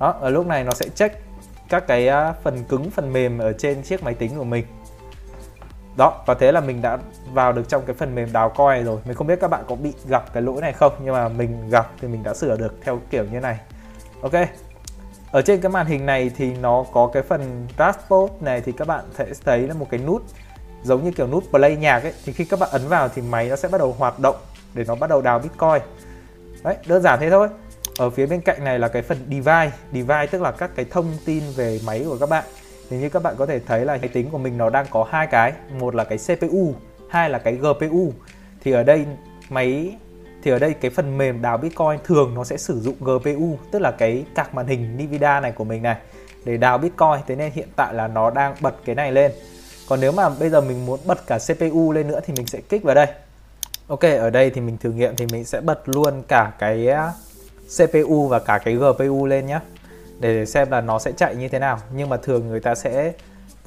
Đó 0.00 0.14
ở 0.20 0.30
lúc 0.30 0.46
này 0.46 0.64
nó 0.64 0.70
sẽ 0.72 0.88
check 0.88 1.16
các 1.68 1.86
cái 1.86 2.08
à, 2.08 2.32
phần 2.42 2.64
cứng, 2.64 2.90
phần 2.90 3.12
mềm 3.12 3.38
ở 3.38 3.52
trên 3.52 3.82
chiếc 3.82 4.02
máy 4.02 4.14
tính 4.14 4.38
của 4.38 4.44
mình. 4.44 4.66
Đó 5.96 6.22
và 6.26 6.34
thế 6.34 6.52
là 6.52 6.60
mình 6.60 6.82
đã 6.82 6.98
vào 7.32 7.52
được 7.52 7.68
trong 7.68 7.82
cái 7.86 7.94
phần 7.94 8.14
mềm 8.14 8.32
đào 8.32 8.48
coi 8.48 8.82
rồi. 8.82 8.98
Mình 9.04 9.16
không 9.16 9.26
biết 9.26 9.40
các 9.40 9.48
bạn 9.48 9.64
có 9.68 9.74
bị 9.74 9.92
gặp 10.08 10.32
cái 10.32 10.42
lỗi 10.42 10.60
này 10.60 10.72
không, 10.72 10.92
nhưng 11.04 11.14
mà 11.14 11.28
mình 11.28 11.70
gặp 11.70 11.90
thì 12.00 12.08
mình 12.08 12.22
đã 12.22 12.34
sửa 12.34 12.56
được 12.56 12.74
theo 12.82 13.00
kiểu 13.10 13.24
như 13.24 13.40
này 13.40 13.58
ok. 14.22 14.32
Ở 15.32 15.42
trên 15.42 15.60
cái 15.60 15.72
màn 15.72 15.86
hình 15.86 16.06
này 16.06 16.30
thì 16.36 16.54
nó 16.56 16.84
có 16.92 17.10
cái 17.12 17.22
phần 17.22 17.66
dashboard 17.78 18.32
này 18.40 18.60
thì 18.60 18.72
các 18.72 18.88
bạn 18.88 19.04
sẽ 19.14 19.26
thấy 19.44 19.60
là 19.60 19.74
một 19.74 19.86
cái 19.90 20.00
nút 20.00 20.22
giống 20.82 21.04
như 21.04 21.10
kiểu 21.10 21.26
nút 21.26 21.44
play 21.50 21.76
nhạc 21.76 22.02
ấy. 22.02 22.12
Thì 22.24 22.32
khi 22.32 22.44
các 22.44 22.58
bạn 22.60 22.68
ấn 22.72 22.88
vào 22.88 23.08
thì 23.08 23.22
máy 23.22 23.48
nó 23.48 23.56
sẽ 23.56 23.68
bắt 23.68 23.78
đầu 23.78 23.94
hoạt 23.98 24.18
động 24.18 24.36
để 24.74 24.84
nó 24.86 24.94
bắt 24.94 25.10
đầu 25.10 25.22
đào 25.22 25.38
bitcoin. 25.38 25.82
Đấy, 26.62 26.76
đơn 26.86 27.02
giản 27.02 27.20
thế 27.20 27.30
thôi. 27.30 27.48
Ở 27.98 28.10
phía 28.10 28.26
bên 28.26 28.40
cạnh 28.40 28.64
này 28.64 28.78
là 28.78 28.88
cái 28.88 29.02
phần 29.02 29.18
device. 29.30 29.70
Device 29.92 30.26
tức 30.26 30.42
là 30.42 30.50
các 30.50 30.70
cái 30.74 30.86
thông 30.90 31.06
tin 31.24 31.42
về 31.56 31.80
máy 31.86 32.04
của 32.08 32.16
các 32.20 32.28
bạn. 32.28 32.44
Thì 32.90 32.96
như 32.96 33.08
các 33.08 33.22
bạn 33.22 33.34
có 33.38 33.46
thể 33.46 33.58
thấy 33.58 33.84
là 33.84 33.96
máy 34.00 34.08
tính 34.08 34.30
của 34.30 34.38
mình 34.38 34.58
nó 34.58 34.70
đang 34.70 34.86
có 34.90 35.06
hai 35.10 35.26
cái. 35.26 35.52
Một 35.78 35.94
là 35.94 36.04
cái 36.04 36.18
CPU 36.18 36.74
hai 37.08 37.30
là 37.30 37.38
cái 37.38 37.54
GPU 37.54 38.12
thì 38.60 38.72
ở 38.72 38.82
đây 38.82 39.06
máy 39.48 39.96
thì 40.42 40.50
ở 40.50 40.58
đây 40.58 40.74
cái 40.74 40.90
phần 40.90 41.18
mềm 41.18 41.42
đào 41.42 41.58
Bitcoin 41.58 41.98
thường 42.04 42.34
nó 42.34 42.44
sẽ 42.44 42.56
sử 42.56 42.80
dụng 42.80 42.96
GPU 43.00 43.58
tức 43.70 43.78
là 43.78 43.90
cái 43.90 44.24
card 44.34 44.50
màn 44.52 44.66
hình 44.66 44.96
Nvidia 44.96 45.40
này 45.42 45.52
của 45.52 45.64
mình 45.64 45.82
này, 45.82 45.96
để 46.44 46.56
đào 46.56 46.78
Bitcoin. 46.78 47.20
Thế 47.26 47.36
nên 47.36 47.52
hiện 47.52 47.68
tại 47.76 47.94
là 47.94 48.08
nó 48.08 48.30
đang 48.30 48.54
bật 48.60 48.74
cái 48.84 48.94
này 48.94 49.12
lên. 49.12 49.32
Còn 49.88 50.00
nếu 50.00 50.12
mà 50.12 50.28
bây 50.28 50.50
giờ 50.50 50.60
mình 50.60 50.86
muốn 50.86 51.00
bật 51.06 51.26
cả 51.26 51.38
CPU 51.38 51.92
lên 51.92 52.08
nữa 52.08 52.20
thì 52.26 52.34
mình 52.36 52.46
sẽ 52.46 52.60
kích 52.68 52.82
vào 52.82 52.94
đây. 52.94 53.06
Ok, 53.88 54.02
ở 54.02 54.30
đây 54.30 54.50
thì 54.50 54.60
mình 54.60 54.78
thử 54.78 54.90
nghiệm 54.90 55.16
thì 55.16 55.26
mình 55.32 55.44
sẽ 55.44 55.60
bật 55.60 55.88
luôn 55.88 56.22
cả 56.28 56.52
cái 56.58 56.88
CPU 57.78 58.28
và 58.28 58.38
cả 58.38 58.58
cái 58.58 58.74
GPU 58.74 59.26
lên 59.26 59.46
nhé 59.46 59.60
để 60.20 60.46
xem 60.46 60.70
là 60.70 60.80
nó 60.80 60.98
sẽ 60.98 61.12
chạy 61.12 61.36
như 61.36 61.48
thế 61.48 61.58
nào. 61.58 61.78
Nhưng 61.94 62.08
mà 62.08 62.16
thường 62.16 62.48
người 62.48 62.60
ta 62.60 62.74
sẽ 62.74 63.12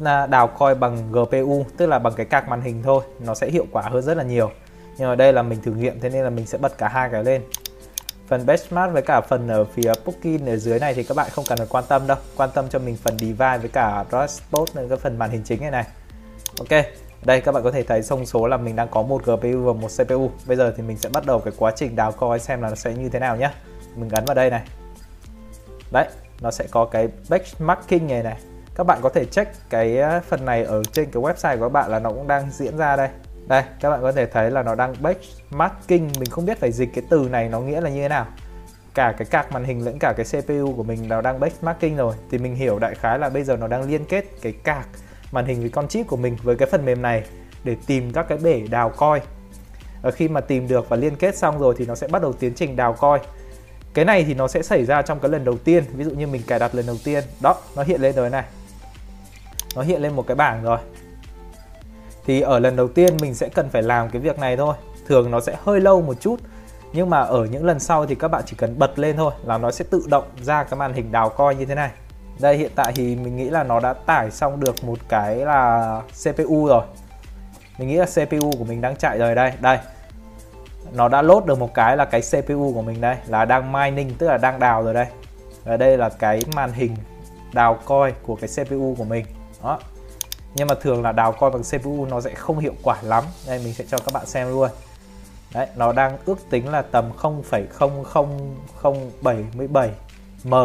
à, 0.03 0.27
đào 0.27 0.47
coi 0.47 0.75
bằng 0.75 1.11
GPU 1.11 1.65
tức 1.77 1.85
là 1.85 1.99
bằng 1.99 2.13
cái 2.13 2.25
card 2.25 2.47
màn 2.47 2.61
hình 2.61 2.83
thôi, 2.83 3.03
nó 3.19 3.35
sẽ 3.35 3.49
hiệu 3.49 3.65
quả 3.71 3.81
hơn 3.81 4.01
rất 4.01 4.17
là 4.17 4.23
nhiều 4.23 4.51
nhưng 4.97 5.09
mà 5.09 5.15
đây 5.15 5.33
là 5.33 5.41
mình 5.41 5.61
thử 5.61 5.71
nghiệm, 5.71 5.99
thế 5.99 6.09
nên 6.09 6.23
là 6.23 6.29
mình 6.29 6.45
sẽ 6.45 6.57
bật 6.57 6.77
cả 6.77 6.87
hai 6.87 7.09
cái 7.11 7.23
lên. 7.23 7.41
Phần 8.27 8.45
benchmark 8.45 8.93
với 8.93 9.01
cả 9.01 9.21
phần 9.21 9.47
ở 9.47 9.65
phía 9.65 9.93
Pukin 10.05 10.45
ở 10.45 10.55
dưới 10.55 10.79
này 10.79 10.93
thì 10.93 11.03
các 11.03 11.17
bạn 11.17 11.29
không 11.31 11.45
cần 11.49 11.57
phải 11.57 11.67
quan 11.69 11.83
tâm 11.87 12.07
đâu. 12.07 12.17
Quan 12.37 12.49
tâm 12.53 12.65
cho 12.69 12.79
mình 12.79 12.97
phần 12.97 13.19
device 13.19 13.57
với 13.57 13.69
cả 13.69 14.05
dashboard 14.11 14.71
cái 14.89 14.97
phần 14.97 15.19
màn 15.19 15.29
hình 15.29 15.41
chính 15.43 15.61
này 15.61 15.71
này. 15.71 15.85
Ok, 16.59 16.85
đây 17.25 17.41
các 17.41 17.51
bạn 17.51 17.63
có 17.63 17.71
thể 17.71 17.83
thấy 17.83 18.01
thông 18.09 18.25
số 18.25 18.47
là 18.47 18.57
mình 18.57 18.75
đang 18.75 18.87
có 18.91 19.01
một 19.01 19.25
GPU 19.25 19.61
và 19.63 19.73
một 19.73 19.87
CPU 19.97 20.31
bây 20.45 20.57
giờ 20.57 20.73
thì 20.77 20.83
mình 20.83 20.97
sẽ 20.97 21.09
bắt 21.09 21.25
đầu 21.25 21.39
cái 21.39 21.53
quá 21.57 21.71
trình 21.75 21.95
đào 21.95 22.11
coi 22.11 22.39
xem 22.39 22.61
là 22.61 22.69
nó 22.69 22.75
sẽ 22.75 22.93
như 22.93 23.09
thế 23.09 23.19
nào 23.19 23.37
nhé 23.37 23.51
mình 23.95 24.09
gắn 24.09 24.25
vào 24.25 24.35
đây 24.35 24.49
này. 24.49 24.61
Đấy, 25.91 26.07
nó 26.41 26.51
sẽ 26.51 26.67
có 26.71 26.85
cái 26.85 27.07
benchmarking 27.29 28.07
này 28.07 28.23
này. 28.23 28.37
Các 28.75 28.83
bạn 28.83 28.99
có 29.01 29.09
thể 29.09 29.25
check 29.25 29.69
cái 29.69 29.97
ờ, 29.97 30.21
phần 30.27 30.45
này 30.45 30.63
ở 30.63 30.83
trên 30.91 31.11
cái 31.11 31.23
website 31.23 31.57
của 31.57 31.65
các 31.65 31.71
bạn 31.71 31.91
là 31.91 31.99
nó 31.99 32.09
cũng 32.09 32.27
đang 32.27 32.51
diễn 32.51 32.77
ra 32.77 32.95
đây 32.95 33.09
đây, 33.47 33.63
các 33.79 33.89
bạn 33.89 34.01
có 34.01 34.11
thể 34.11 34.25
thấy 34.25 34.51
là 34.51 34.63
nó 34.63 34.75
đang 34.75 34.93
benchmarking 35.01 36.07
mình 36.19 36.29
không 36.29 36.45
biết 36.45 36.59
phải 36.59 36.71
dịch 36.71 36.89
cái 36.93 37.03
từ 37.09 37.27
này 37.31 37.49
nó 37.49 37.59
nghĩa 37.59 37.81
là 37.81 37.89
như 37.89 38.01
thế 38.01 38.07
nào. 38.07 38.25
Cả 38.93 39.13
cái 39.17 39.25
card 39.25 39.53
màn 39.53 39.63
hình 39.63 39.85
lẫn 39.85 39.99
cả 39.99 40.13
cái 40.17 40.25
CPU 40.25 40.73
của 40.75 40.83
mình 40.83 41.09
nó 41.09 41.21
đang 41.21 41.39
benchmarking 41.39 41.95
rồi. 41.95 42.15
Thì 42.31 42.37
mình 42.37 42.55
hiểu 42.55 42.79
đại 42.79 42.95
khái 42.95 43.19
là 43.19 43.29
bây 43.29 43.43
giờ 43.43 43.57
nó 43.57 43.67
đang 43.67 43.89
liên 43.89 44.05
kết 44.05 44.25
cái 44.41 44.53
card 44.63 44.87
màn 45.31 45.45
hình 45.45 45.59
với 45.59 45.69
con 45.69 45.87
chip 45.87 46.07
của 46.07 46.17
mình 46.17 46.37
với 46.43 46.55
cái 46.55 46.67
phần 46.71 46.85
mềm 46.85 47.01
này 47.01 47.23
để 47.63 47.75
tìm 47.87 48.13
các 48.13 48.25
cái 48.29 48.37
bể 48.37 48.61
đào 48.69 48.89
coi. 48.89 49.21
Ở 50.01 50.11
khi 50.11 50.27
mà 50.27 50.41
tìm 50.41 50.67
được 50.67 50.89
và 50.89 50.97
liên 50.97 51.15
kết 51.15 51.37
xong 51.37 51.59
rồi 51.59 51.75
thì 51.77 51.85
nó 51.85 51.95
sẽ 51.95 52.07
bắt 52.07 52.21
đầu 52.21 52.33
tiến 52.33 52.53
trình 52.55 52.75
đào 52.75 52.93
coi. 52.93 53.19
Cái 53.93 54.05
này 54.05 54.23
thì 54.23 54.33
nó 54.33 54.47
sẽ 54.47 54.61
xảy 54.61 54.85
ra 54.85 55.01
trong 55.01 55.19
cái 55.19 55.31
lần 55.31 55.43
đầu 55.43 55.57
tiên. 55.57 55.83
Ví 55.93 56.03
dụ 56.03 56.11
như 56.11 56.27
mình 56.27 56.41
cài 56.47 56.59
đặt 56.59 56.75
lần 56.75 56.85
đầu 56.85 56.97
tiên. 57.03 57.23
Đó, 57.41 57.55
nó 57.75 57.83
hiện 57.83 58.01
lên 58.01 58.15
rồi 58.15 58.29
này. 58.29 58.43
Nó 59.75 59.81
hiện 59.81 60.01
lên 60.01 60.15
một 60.15 60.27
cái 60.27 60.35
bảng 60.35 60.63
rồi 60.63 60.77
thì 62.25 62.41
ở 62.41 62.59
lần 62.59 62.75
đầu 62.75 62.87
tiên 62.87 63.17
mình 63.21 63.33
sẽ 63.33 63.49
cần 63.49 63.69
phải 63.69 63.83
làm 63.83 64.09
cái 64.09 64.21
việc 64.21 64.39
này 64.39 64.57
thôi. 64.57 64.75
Thường 65.07 65.31
nó 65.31 65.39
sẽ 65.39 65.55
hơi 65.63 65.81
lâu 65.81 66.01
một 66.01 66.21
chút, 66.21 66.39
nhưng 66.93 67.09
mà 67.09 67.19
ở 67.19 67.45
những 67.45 67.65
lần 67.65 67.79
sau 67.79 68.05
thì 68.05 68.15
các 68.15 68.27
bạn 68.27 68.43
chỉ 68.45 68.55
cần 68.57 68.79
bật 68.79 68.99
lên 68.99 69.17
thôi 69.17 69.33
là 69.43 69.57
nó 69.57 69.71
sẽ 69.71 69.85
tự 69.89 70.03
động 70.07 70.23
ra 70.41 70.63
cái 70.63 70.79
màn 70.79 70.93
hình 70.93 71.11
đào 71.11 71.29
coi 71.29 71.55
như 71.55 71.65
thế 71.65 71.75
này. 71.75 71.91
Đây, 72.39 72.57
hiện 72.57 72.71
tại 72.75 72.91
thì 72.95 73.15
mình 73.15 73.37
nghĩ 73.37 73.49
là 73.49 73.63
nó 73.63 73.79
đã 73.79 73.93
tải 73.93 74.31
xong 74.31 74.59
được 74.59 74.83
một 74.83 74.99
cái 75.09 75.35
là 75.35 76.01
CPU 76.23 76.67
rồi. 76.67 76.83
Mình 77.77 77.87
nghĩ 77.87 77.95
là 77.95 78.05
CPU 78.05 78.51
của 78.57 78.63
mình 78.63 78.81
đang 78.81 78.95
chạy 78.95 79.17
rồi 79.17 79.35
đây. 79.35 79.53
Đây, 79.59 79.77
nó 80.93 81.07
đã 81.07 81.21
lốt 81.21 81.45
được 81.45 81.59
một 81.59 81.73
cái 81.73 81.97
là 81.97 82.05
cái 82.05 82.21
CPU 82.21 82.73
của 82.73 82.81
mình 82.81 83.01
đây, 83.01 83.15
là 83.27 83.45
đang 83.45 83.71
mining, 83.71 84.13
tức 84.17 84.27
là 84.27 84.37
đang 84.37 84.59
đào 84.59 84.83
rồi 84.83 84.93
đây. 84.93 85.05
Và 85.63 85.77
đây 85.77 85.97
là 85.97 86.09
cái 86.09 86.41
màn 86.55 86.71
hình 86.71 86.95
đào 87.53 87.77
coi 87.85 88.13
của 88.23 88.35
cái 88.35 88.49
CPU 88.65 88.95
của 88.97 89.03
mình. 89.03 89.25
Đó 89.63 89.79
nhưng 90.55 90.67
mà 90.67 90.75
thường 90.81 91.01
là 91.01 91.11
đào 91.11 91.31
coi 91.31 91.51
bằng 91.51 91.63
CPU 91.63 92.05
nó 92.05 92.21
sẽ 92.21 92.33
không 92.33 92.59
hiệu 92.59 92.73
quả 92.83 92.97
lắm. 93.01 93.23
Đây 93.47 93.61
mình 93.63 93.73
sẽ 93.73 93.85
cho 93.87 93.97
các 93.97 94.13
bạn 94.13 94.25
xem 94.25 94.49
luôn. 94.49 94.69
Đấy 95.53 95.67
nó 95.75 95.93
đang 95.93 96.17
ước 96.25 96.37
tính 96.49 96.69
là 96.69 96.81
tầm 96.81 97.11
0,00077 97.17 99.89
m 100.43 100.55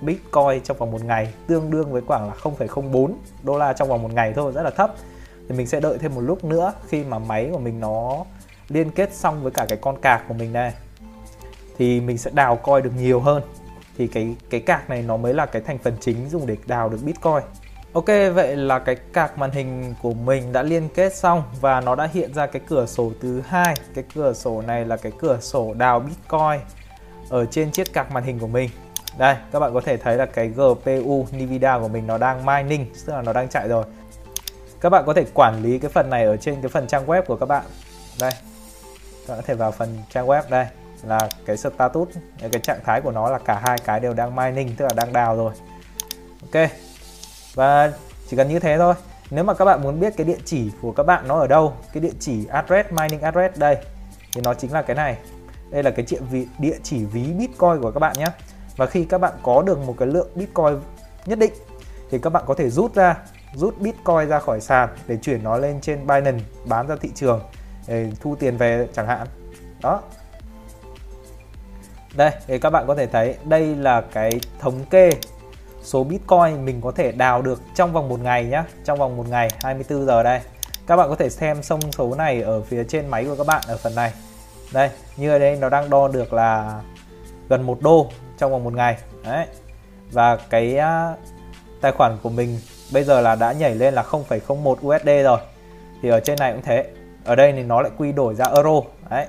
bitcoin 0.00 0.62
trong 0.64 0.76
vòng 0.76 0.90
một 0.90 1.04
ngày 1.04 1.32
tương 1.46 1.70
đương 1.70 1.92
với 1.92 2.02
khoảng 2.06 2.28
là 2.28 2.34
0,04 2.42 3.12
đô 3.42 3.58
la 3.58 3.72
trong 3.72 3.88
vòng 3.88 4.02
một 4.02 4.12
ngày 4.12 4.32
thôi 4.36 4.52
rất 4.52 4.62
là 4.62 4.70
thấp. 4.70 4.94
Thì 5.48 5.54
mình 5.54 5.66
sẽ 5.66 5.80
đợi 5.80 5.98
thêm 5.98 6.14
một 6.14 6.20
lúc 6.20 6.44
nữa 6.44 6.72
khi 6.88 7.04
mà 7.04 7.18
máy 7.18 7.48
của 7.52 7.58
mình 7.58 7.80
nó 7.80 8.24
liên 8.68 8.90
kết 8.90 9.14
xong 9.14 9.42
với 9.42 9.52
cả 9.52 9.66
cái 9.68 9.78
con 9.82 10.00
cạc 10.00 10.24
của 10.28 10.34
mình 10.34 10.52
đây 10.52 10.72
thì 11.78 12.00
mình 12.00 12.18
sẽ 12.18 12.30
đào 12.34 12.56
coi 12.56 12.82
được 12.82 12.92
nhiều 12.96 13.20
hơn. 13.20 13.42
Thì 13.98 14.06
cái 14.06 14.36
cái 14.50 14.60
cạc 14.60 14.90
này 14.90 15.02
nó 15.02 15.16
mới 15.16 15.34
là 15.34 15.46
cái 15.46 15.62
thành 15.62 15.78
phần 15.78 15.96
chính 16.00 16.28
dùng 16.28 16.46
để 16.46 16.56
đào 16.66 16.88
được 16.88 16.98
bitcoin. 17.04 17.42
Ok, 17.92 18.06
vậy 18.34 18.56
là 18.56 18.78
cái 18.78 18.96
cạc 19.12 19.38
màn 19.38 19.50
hình 19.50 19.94
của 20.02 20.12
mình 20.12 20.52
đã 20.52 20.62
liên 20.62 20.88
kết 20.88 21.16
xong 21.16 21.42
và 21.60 21.80
nó 21.80 21.94
đã 21.94 22.08
hiện 22.12 22.34
ra 22.34 22.46
cái 22.46 22.62
cửa 22.68 22.86
sổ 22.86 23.12
thứ 23.20 23.42
hai. 23.48 23.74
Cái 23.94 24.04
cửa 24.14 24.32
sổ 24.32 24.62
này 24.62 24.84
là 24.84 24.96
cái 24.96 25.12
cửa 25.18 25.38
sổ 25.40 25.74
đào 25.74 26.00
bitcoin 26.00 26.60
ở 27.28 27.46
trên 27.46 27.70
chiếc 27.70 27.92
cạc 27.92 28.12
màn 28.12 28.24
hình 28.24 28.38
của 28.38 28.46
mình. 28.46 28.70
Đây, 29.18 29.36
các 29.52 29.60
bạn 29.60 29.74
có 29.74 29.80
thể 29.80 29.96
thấy 29.96 30.16
là 30.16 30.26
cái 30.26 30.48
GPU 30.48 31.26
Nvidia 31.32 31.72
của 31.80 31.88
mình 31.88 32.06
nó 32.06 32.18
đang 32.18 32.46
mining, 32.46 32.86
tức 33.06 33.12
là 33.12 33.22
nó 33.22 33.32
đang 33.32 33.48
chạy 33.48 33.68
rồi. 33.68 33.84
Các 34.80 34.90
bạn 34.90 35.04
có 35.06 35.14
thể 35.14 35.24
quản 35.34 35.62
lý 35.62 35.78
cái 35.78 35.90
phần 35.90 36.10
này 36.10 36.24
ở 36.24 36.36
trên 36.36 36.62
cái 36.62 36.68
phần 36.68 36.86
trang 36.86 37.06
web 37.06 37.22
của 37.22 37.36
các 37.36 37.46
bạn. 37.46 37.64
Đây, 38.20 38.30
các 39.26 39.28
bạn 39.28 39.38
có 39.38 39.42
thể 39.46 39.54
vào 39.54 39.72
phần 39.72 39.98
trang 40.10 40.26
web 40.26 40.42
đây, 40.48 40.66
là 41.02 41.28
cái 41.46 41.56
status, 41.56 42.08
cái 42.52 42.60
trạng 42.62 42.80
thái 42.84 43.00
của 43.00 43.12
nó 43.12 43.30
là 43.30 43.38
cả 43.38 43.60
hai 43.64 43.78
cái 43.84 44.00
đều 44.00 44.14
đang 44.14 44.36
mining, 44.36 44.76
tức 44.76 44.84
là 44.84 44.90
đang 44.96 45.12
đào 45.12 45.36
rồi. 45.36 45.52
Ok 46.52 46.70
và 47.54 47.92
chỉ 48.28 48.36
cần 48.36 48.48
như 48.48 48.58
thế 48.58 48.78
thôi. 48.78 48.94
Nếu 49.30 49.44
mà 49.44 49.54
các 49.54 49.64
bạn 49.64 49.82
muốn 49.82 50.00
biết 50.00 50.16
cái 50.16 50.26
địa 50.26 50.38
chỉ 50.44 50.70
của 50.82 50.92
các 50.92 51.02
bạn 51.02 51.28
nó 51.28 51.38
ở 51.38 51.46
đâu, 51.46 51.74
cái 51.92 52.00
địa 52.00 52.12
chỉ 52.20 52.46
address, 52.46 52.90
mining 52.90 53.20
address, 53.20 53.58
đây, 53.58 53.76
thì 54.32 54.40
nó 54.44 54.54
chính 54.54 54.72
là 54.72 54.82
cái 54.82 54.96
này. 54.96 55.16
Đây 55.70 55.82
là 55.82 55.90
cái 55.90 56.06
chuyện 56.08 56.22
vị, 56.30 56.46
địa 56.58 56.76
chỉ 56.82 57.04
ví 57.04 57.22
bitcoin 57.22 57.82
của 57.82 57.90
các 57.90 58.00
bạn 58.00 58.12
nhé. 58.18 58.26
Và 58.76 58.86
khi 58.86 59.04
các 59.04 59.18
bạn 59.18 59.32
có 59.42 59.62
được 59.62 59.78
một 59.86 59.94
cái 59.98 60.08
lượng 60.08 60.28
bitcoin 60.34 60.80
nhất 61.26 61.38
định, 61.38 61.52
thì 62.10 62.18
các 62.18 62.30
bạn 62.30 62.44
có 62.46 62.54
thể 62.54 62.70
rút 62.70 62.94
ra, 62.94 63.16
rút 63.54 63.78
bitcoin 63.78 64.28
ra 64.28 64.38
khỏi 64.38 64.60
sàn 64.60 64.88
để 65.06 65.16
chuyển 65.16 65.44
nó 65.44 65.56
lên 65.56 65.80
trên 65.80 66.06
Binance, 66.06 66.44
bán 66.64 66.86
ra 66.86 66.96
thị 67.00 67.10
trường, 67.14 67.40
để 67.86 68.10
thu 68.20 68.36
tiền 68.36 68.56
về 68.56 68.88
chẳng 68.92 69.06
hạn. 69.06 69.26
Đó. 69.82 70.02
Đây, 72.14 72.30
thì 72.46 72.58
các 72.58 72.70
bạn 72.70 72.84
có 72.86 72.94
thể 72.94 73.06
thấy 73.06 73.36
đây 73.44 73.76
là 73.76 74.00
cái 74.00 74.40
thống 74.58 74.84
kê 74.90 75.10
số 75.88 76.04
Bitcoin 76.04 76.64
mình 76.64 76.80
có 76.80 76.92
thể 76.92 77.12
đào 77.12 77.42
được 77.42 77.62
trong 77.74 77.92
vòng 77.92 78.08
một 78.08 78.20
ngày 78.20 78.44
nhé 78.44 78.62
trong 78.84 78.98
vòng 78.98 79.16
một 79.16 79.28
ngày 79.28 79.48
24 79.62 80.06
giờ 80.06 80.22
đây. 80.22 80.40
Các 80.86 80.96
bạn 80.96 81.08
có 81.08 81.14
thể 81.14 81.30
xem 81.30 81.62
xong 81.62 81.80
số 81.92 82.14
này 82.14 82.42
ở 82.42 82.60
phía 82.60 82.84
trên 82.84 83.08
máy 83.08 83.24
của 83.24 83.36
các 83.36 83.46
bạn 83.46 83.62
ở 83.66 83.76
phần 83.76 83.94
này. 83.94 84.12
Đây 84.72 84.90
như 85.16 85.30
ở 85.30 85.38
đây 85.38 85.56
nó 85.56 85.68
đang 85.68 85.90
đo 85.90 86.08
được 86.08 86.32
là 86.32 86.80
gần 87.48 87.62
một 87.62 87.78
đô 87.82 88.10
trong 88.38 88.52
vòng 88.52 88.64
một 88.64 88.72
ngày. 88.72 88.98
Đấy. 89.24 89.46
Và 90.12 90.36
cái 90.36 90.78
à, 90.78 91.14
tài 91.80 91.92
khoản 91.92 92.18
của 92.22 92.30
mình 92.30 92.58
bây 92.92 93.04
giờ 93.04 93.20
là 93.20 93.34
đã 93.34 93.52
nhảy 93.52 93.74
lên 93.74 93.94
là 93.94 94.02
0,01 94.02 94.72
USD 94.72 95.24
rồi. 95.24 95.38
Thì 96.02 96.08
ở 96.08 96.20
trên 96.20 96.38
này 96.38 96.52
cũng 96.52 96.62
thế. 96.62 96.84
Ở 97.24 97.34
đây 97.34 97.52
thì 97.52 97.62
nó 97.62 97.82
lại 97.82 97.92
quy 97.98 98.12
đổi 98.12 98.34
ra 98.34 98.44
euro. 98.44 98.80
Đấy. 99.10 99.26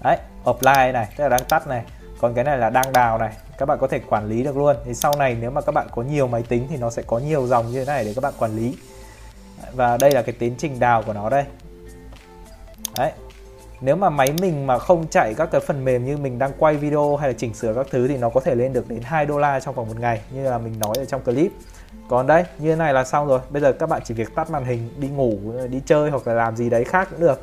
Đấy, 0.03 0.19
apply 0.45 0.93
này, 0.93 1.09
tức 1.17 1.25
là 1.25 1.29
đang 1.29 1.45
tắt 1.49 1.67
này 1.67 1.85
còn 2.21 2.35
cái 2.35 2.45
này 2.45 2.59
là 2.59 2.71
đang 2.71 2.93
đào 2.93 3.19
này, 3.19 3.33
các 3.59 3.67
bạn 3.67 3.79
có 3.81 3.87
thể 3.87 3.99
quản 3.99 4.29
lý 4.29 4.43
được 4.43 4.57
luôn. 4.57 4.77
Thì 4.85 4.95
sau 4.95 5.17
này 5.17 5.37
nếu 5.41 5.50
mà 5.50 5.61
các 5.61 5.73
bạn 5.73 5.87
có 5.91 6.03
nhiều 6.03 6.27
máy 6.27 6.43
tính 6.49 6.67
thì 6.71 6.77
nó 6.77 6.91
sẽ 6.91 7.03
có 7.07 7.19
nhiều 7.19 7.47
dòng 7.47 7.73
như 7.73 7.79
thế 7.79 7.85
này 7.85 8.05
để 8.05 8.12
các 8.15 8.21
bạn 8.21 8.33
quản 8.39 8.57
lý. 8.57 8.77
Và 9.73 9.97
đây 9.97 10.11
là 10.11 10.23
cái 10.23 10.35
tiến 10.39 10.55
trình 10.59 10.81
đào 10.81 11.03
của 11.03 11.12
nó 11.12 11.31
đây. 11.31 11.45
Đấy. 12.97 13.12
Nếu 13.81 13.97
mà 13.97 14.11
máy 14.11 14.33
mình 14.41 14.67
mà 14.67 14.79
không 14.79 15.09
chạy 15.09 15.35
các 15.35 15.49
cái 15.53 15.61
phần 15.61 15.85
mềm 15.85 16.05
như 16.05 16.17
mình 16.17 16.39
đang 16.39 16.53
quay 16.59 16.77
video 16.77 17.17
hay 17.17 17.29
là 17.29 17.35
chỉnh 17.39 17.55
sửa 17.55 17.75
các 17.75 17.87
thứ 17.91 18.09
thì 18.09 18.17
nó 18.17 18.31
có 18.31 18.41
thể 18.41 18.55
lên 18.55 18.73
được 18.73 18.89
đến 18.89 19.00
2 19.03 19.27
đô 19.27 19.39
la 19.39 19.61
trong 19.61 19.75
vòng 19.75 19.89
một 19.89 20.00
ngày, 20.00 20.21
như 20.31 20.50
là 20.50 20.59
mình 20.59 20.75
nói 20.79 20.95
ở 20.99 21.05
trong 21.05 21.23
clip. 21.23 21.53
Còn 22.09 22.27
đây, 22.27 22.45
như 22.59 22.71
thế 22.71 22.77
này 22.77 22.95
là 22.95 23.05
xong 23.05 23.27
rồi. 23.27 23.41
Bây 23.50 23.62
giờ 23.62 23.73
các 23.73 23.89
bạn 23.89 24.03
chỉ 24.05 24.15
việc 24.15 24.35
tắt 24.35 24.50
màn 24.50 24.65
hình, 24.65 24.91
đi 24.97 25.09
ngủ, 25.09 25.39
đi 25.71 25.81
chơi 25.87 26.11
hoặc 26.11 26.27
là 26.27 26.35
làm 26.35 26.57
gì 26.57 26.71
đấy 26.71 26.85
khác 26.85 27.09
cũng 27.11 27.21
được 27.21 27.41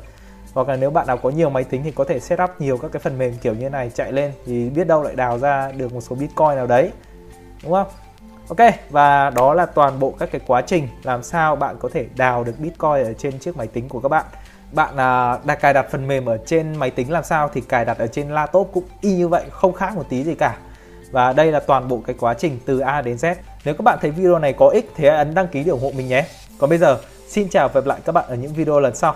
hoặc 0.58 0.68
là 0.68 0.76
nếu 0.76 0.90
bạn 0.90 1.06
nào 1.06 1.16
có 1.16 1.30
nhiều 1.30 1.50
máy 1.50 1.64
tính 1.64 1.82
thì 1.84 1.90
có 1.90 2.04
thể 2.04 2.20
setup 2.20 2.50
nhiều 2.58 2.78
các 2.78 2.92
cái 2.92 3.00
phần 3.00 3.18
mềm 3.18 3.34
kiểu 3.42 3.54
như 3.54 3.70
này, 3.70 3.90
chạy 3.94 4.12
lên 4.12 4.32
thì 4.46 4.70
biết 4.70 4.86
đâu 4.86 5.02
lại 5.02 5.16
đào 5.16 5.38
ra 5.38 5.72
được 5.72 5.92
một 5.94 6.00
số 6.00 6.16
bitcoin 6.16 6.56
nào 6.56 6.66
đấy. 6.66 6.90
Đúng 7.62 7.72
không? 7.72 7.86
Ok, 8.48 8.74
và 8.90 9.30
đó 9.30 9.54
là 9.54 9.66
toàn 9.66 10.00
bộ 10.00 10.14
các 10.18 10.28
cái 10.32 10.40
quá 10.46 10.60
trình 10.60 10.88
làm 11.02 11.22
sao 11.22 11.56
bạn 11.56 11.76
có 11.78 11.88
thể 11.92 12.06
đào 12.16 12.44
được 12.44 12.58
bitcoin 12.58 13.04
ở 13.04 13.12
trên 13.18 13.38
chiếc 13.38 13.56
máy 13.56 13.66
tính 13.66 13.88
của 13.88 14.00
các 14.00 14.08
bạn. 14.08 14.24
Bạn 14.72 14.96
đã 14.96 15.38
đặt 15.44 15.60
cài 15.60 15.74
đặt 15.74 15.86
phần 15.90 16.08
mềm 16.08 16.26
ở 16.26 16.38
trên 16.46 16.76
máy 16.76 16.90
tính 16.90 17.12
làm 17.12 17.24
sao 17.24 17.50
thì 17.54 17.60
cài 17.60 17.84
đặt 17.84 17.98
ở 17.98 18.06
trên 18.06 18.28
laptop 18.28 18.70
cũng 18.72 18.84
y 19.00 19.16
như 19.16 19.28
vậy, 19.28 19.44
không 19.50 19.72
khác 19.72 19.96
một 19.96 20.04
tí 20.08 20.24
gì 20.24 20.34
cả. 20.34 20.56
Và 21.10 21.32
đây 21.32 21.52
là 21.52 21.60
toàn 21.60 21.88
bộ 21.88 22.00
cái 22.06 22.16
quá 22.20 22.34
trình 22.34 22.58
từ 22.66 22.78
A 22.78 23.02
đến 23.02 23.16
Z. 23.16 23.34
Nếu 23.64 23.74
các 23.74 23.82
bạn 23.82 23.98
thấy 24.00 24.10
video 24.10 24.38
này 24.38 24.52
có 24.52 24.68
ích 24.68 24.90
thì 24.96 25.08
hãy 25.08 25.16
ấn 25.16 25.34
đăng 25.34 25.48
ký 25.48 25.64
để 25.64 25.70
ủng 25.70 25.82
hộ 25.82 25.90
mình 25.96 26.08
nhé. 26.08 26.24
Còn 26.58 26.70
bây 26.70 26.78
giờ, 26.78 26.98
xin 27.28 27.48
chào 27.48 27.68
và 27.68 27.74
hẹn 27.74 27.84
gặp 27.84 27.88
lại 27.88 28.00
các 28.04 28.12
bạn 28.12 28.24
ở 28.28 28.34
những 28.34 28.52
video 28.52 28.80
lần 28.80 28.94
sau. 28.94 29.14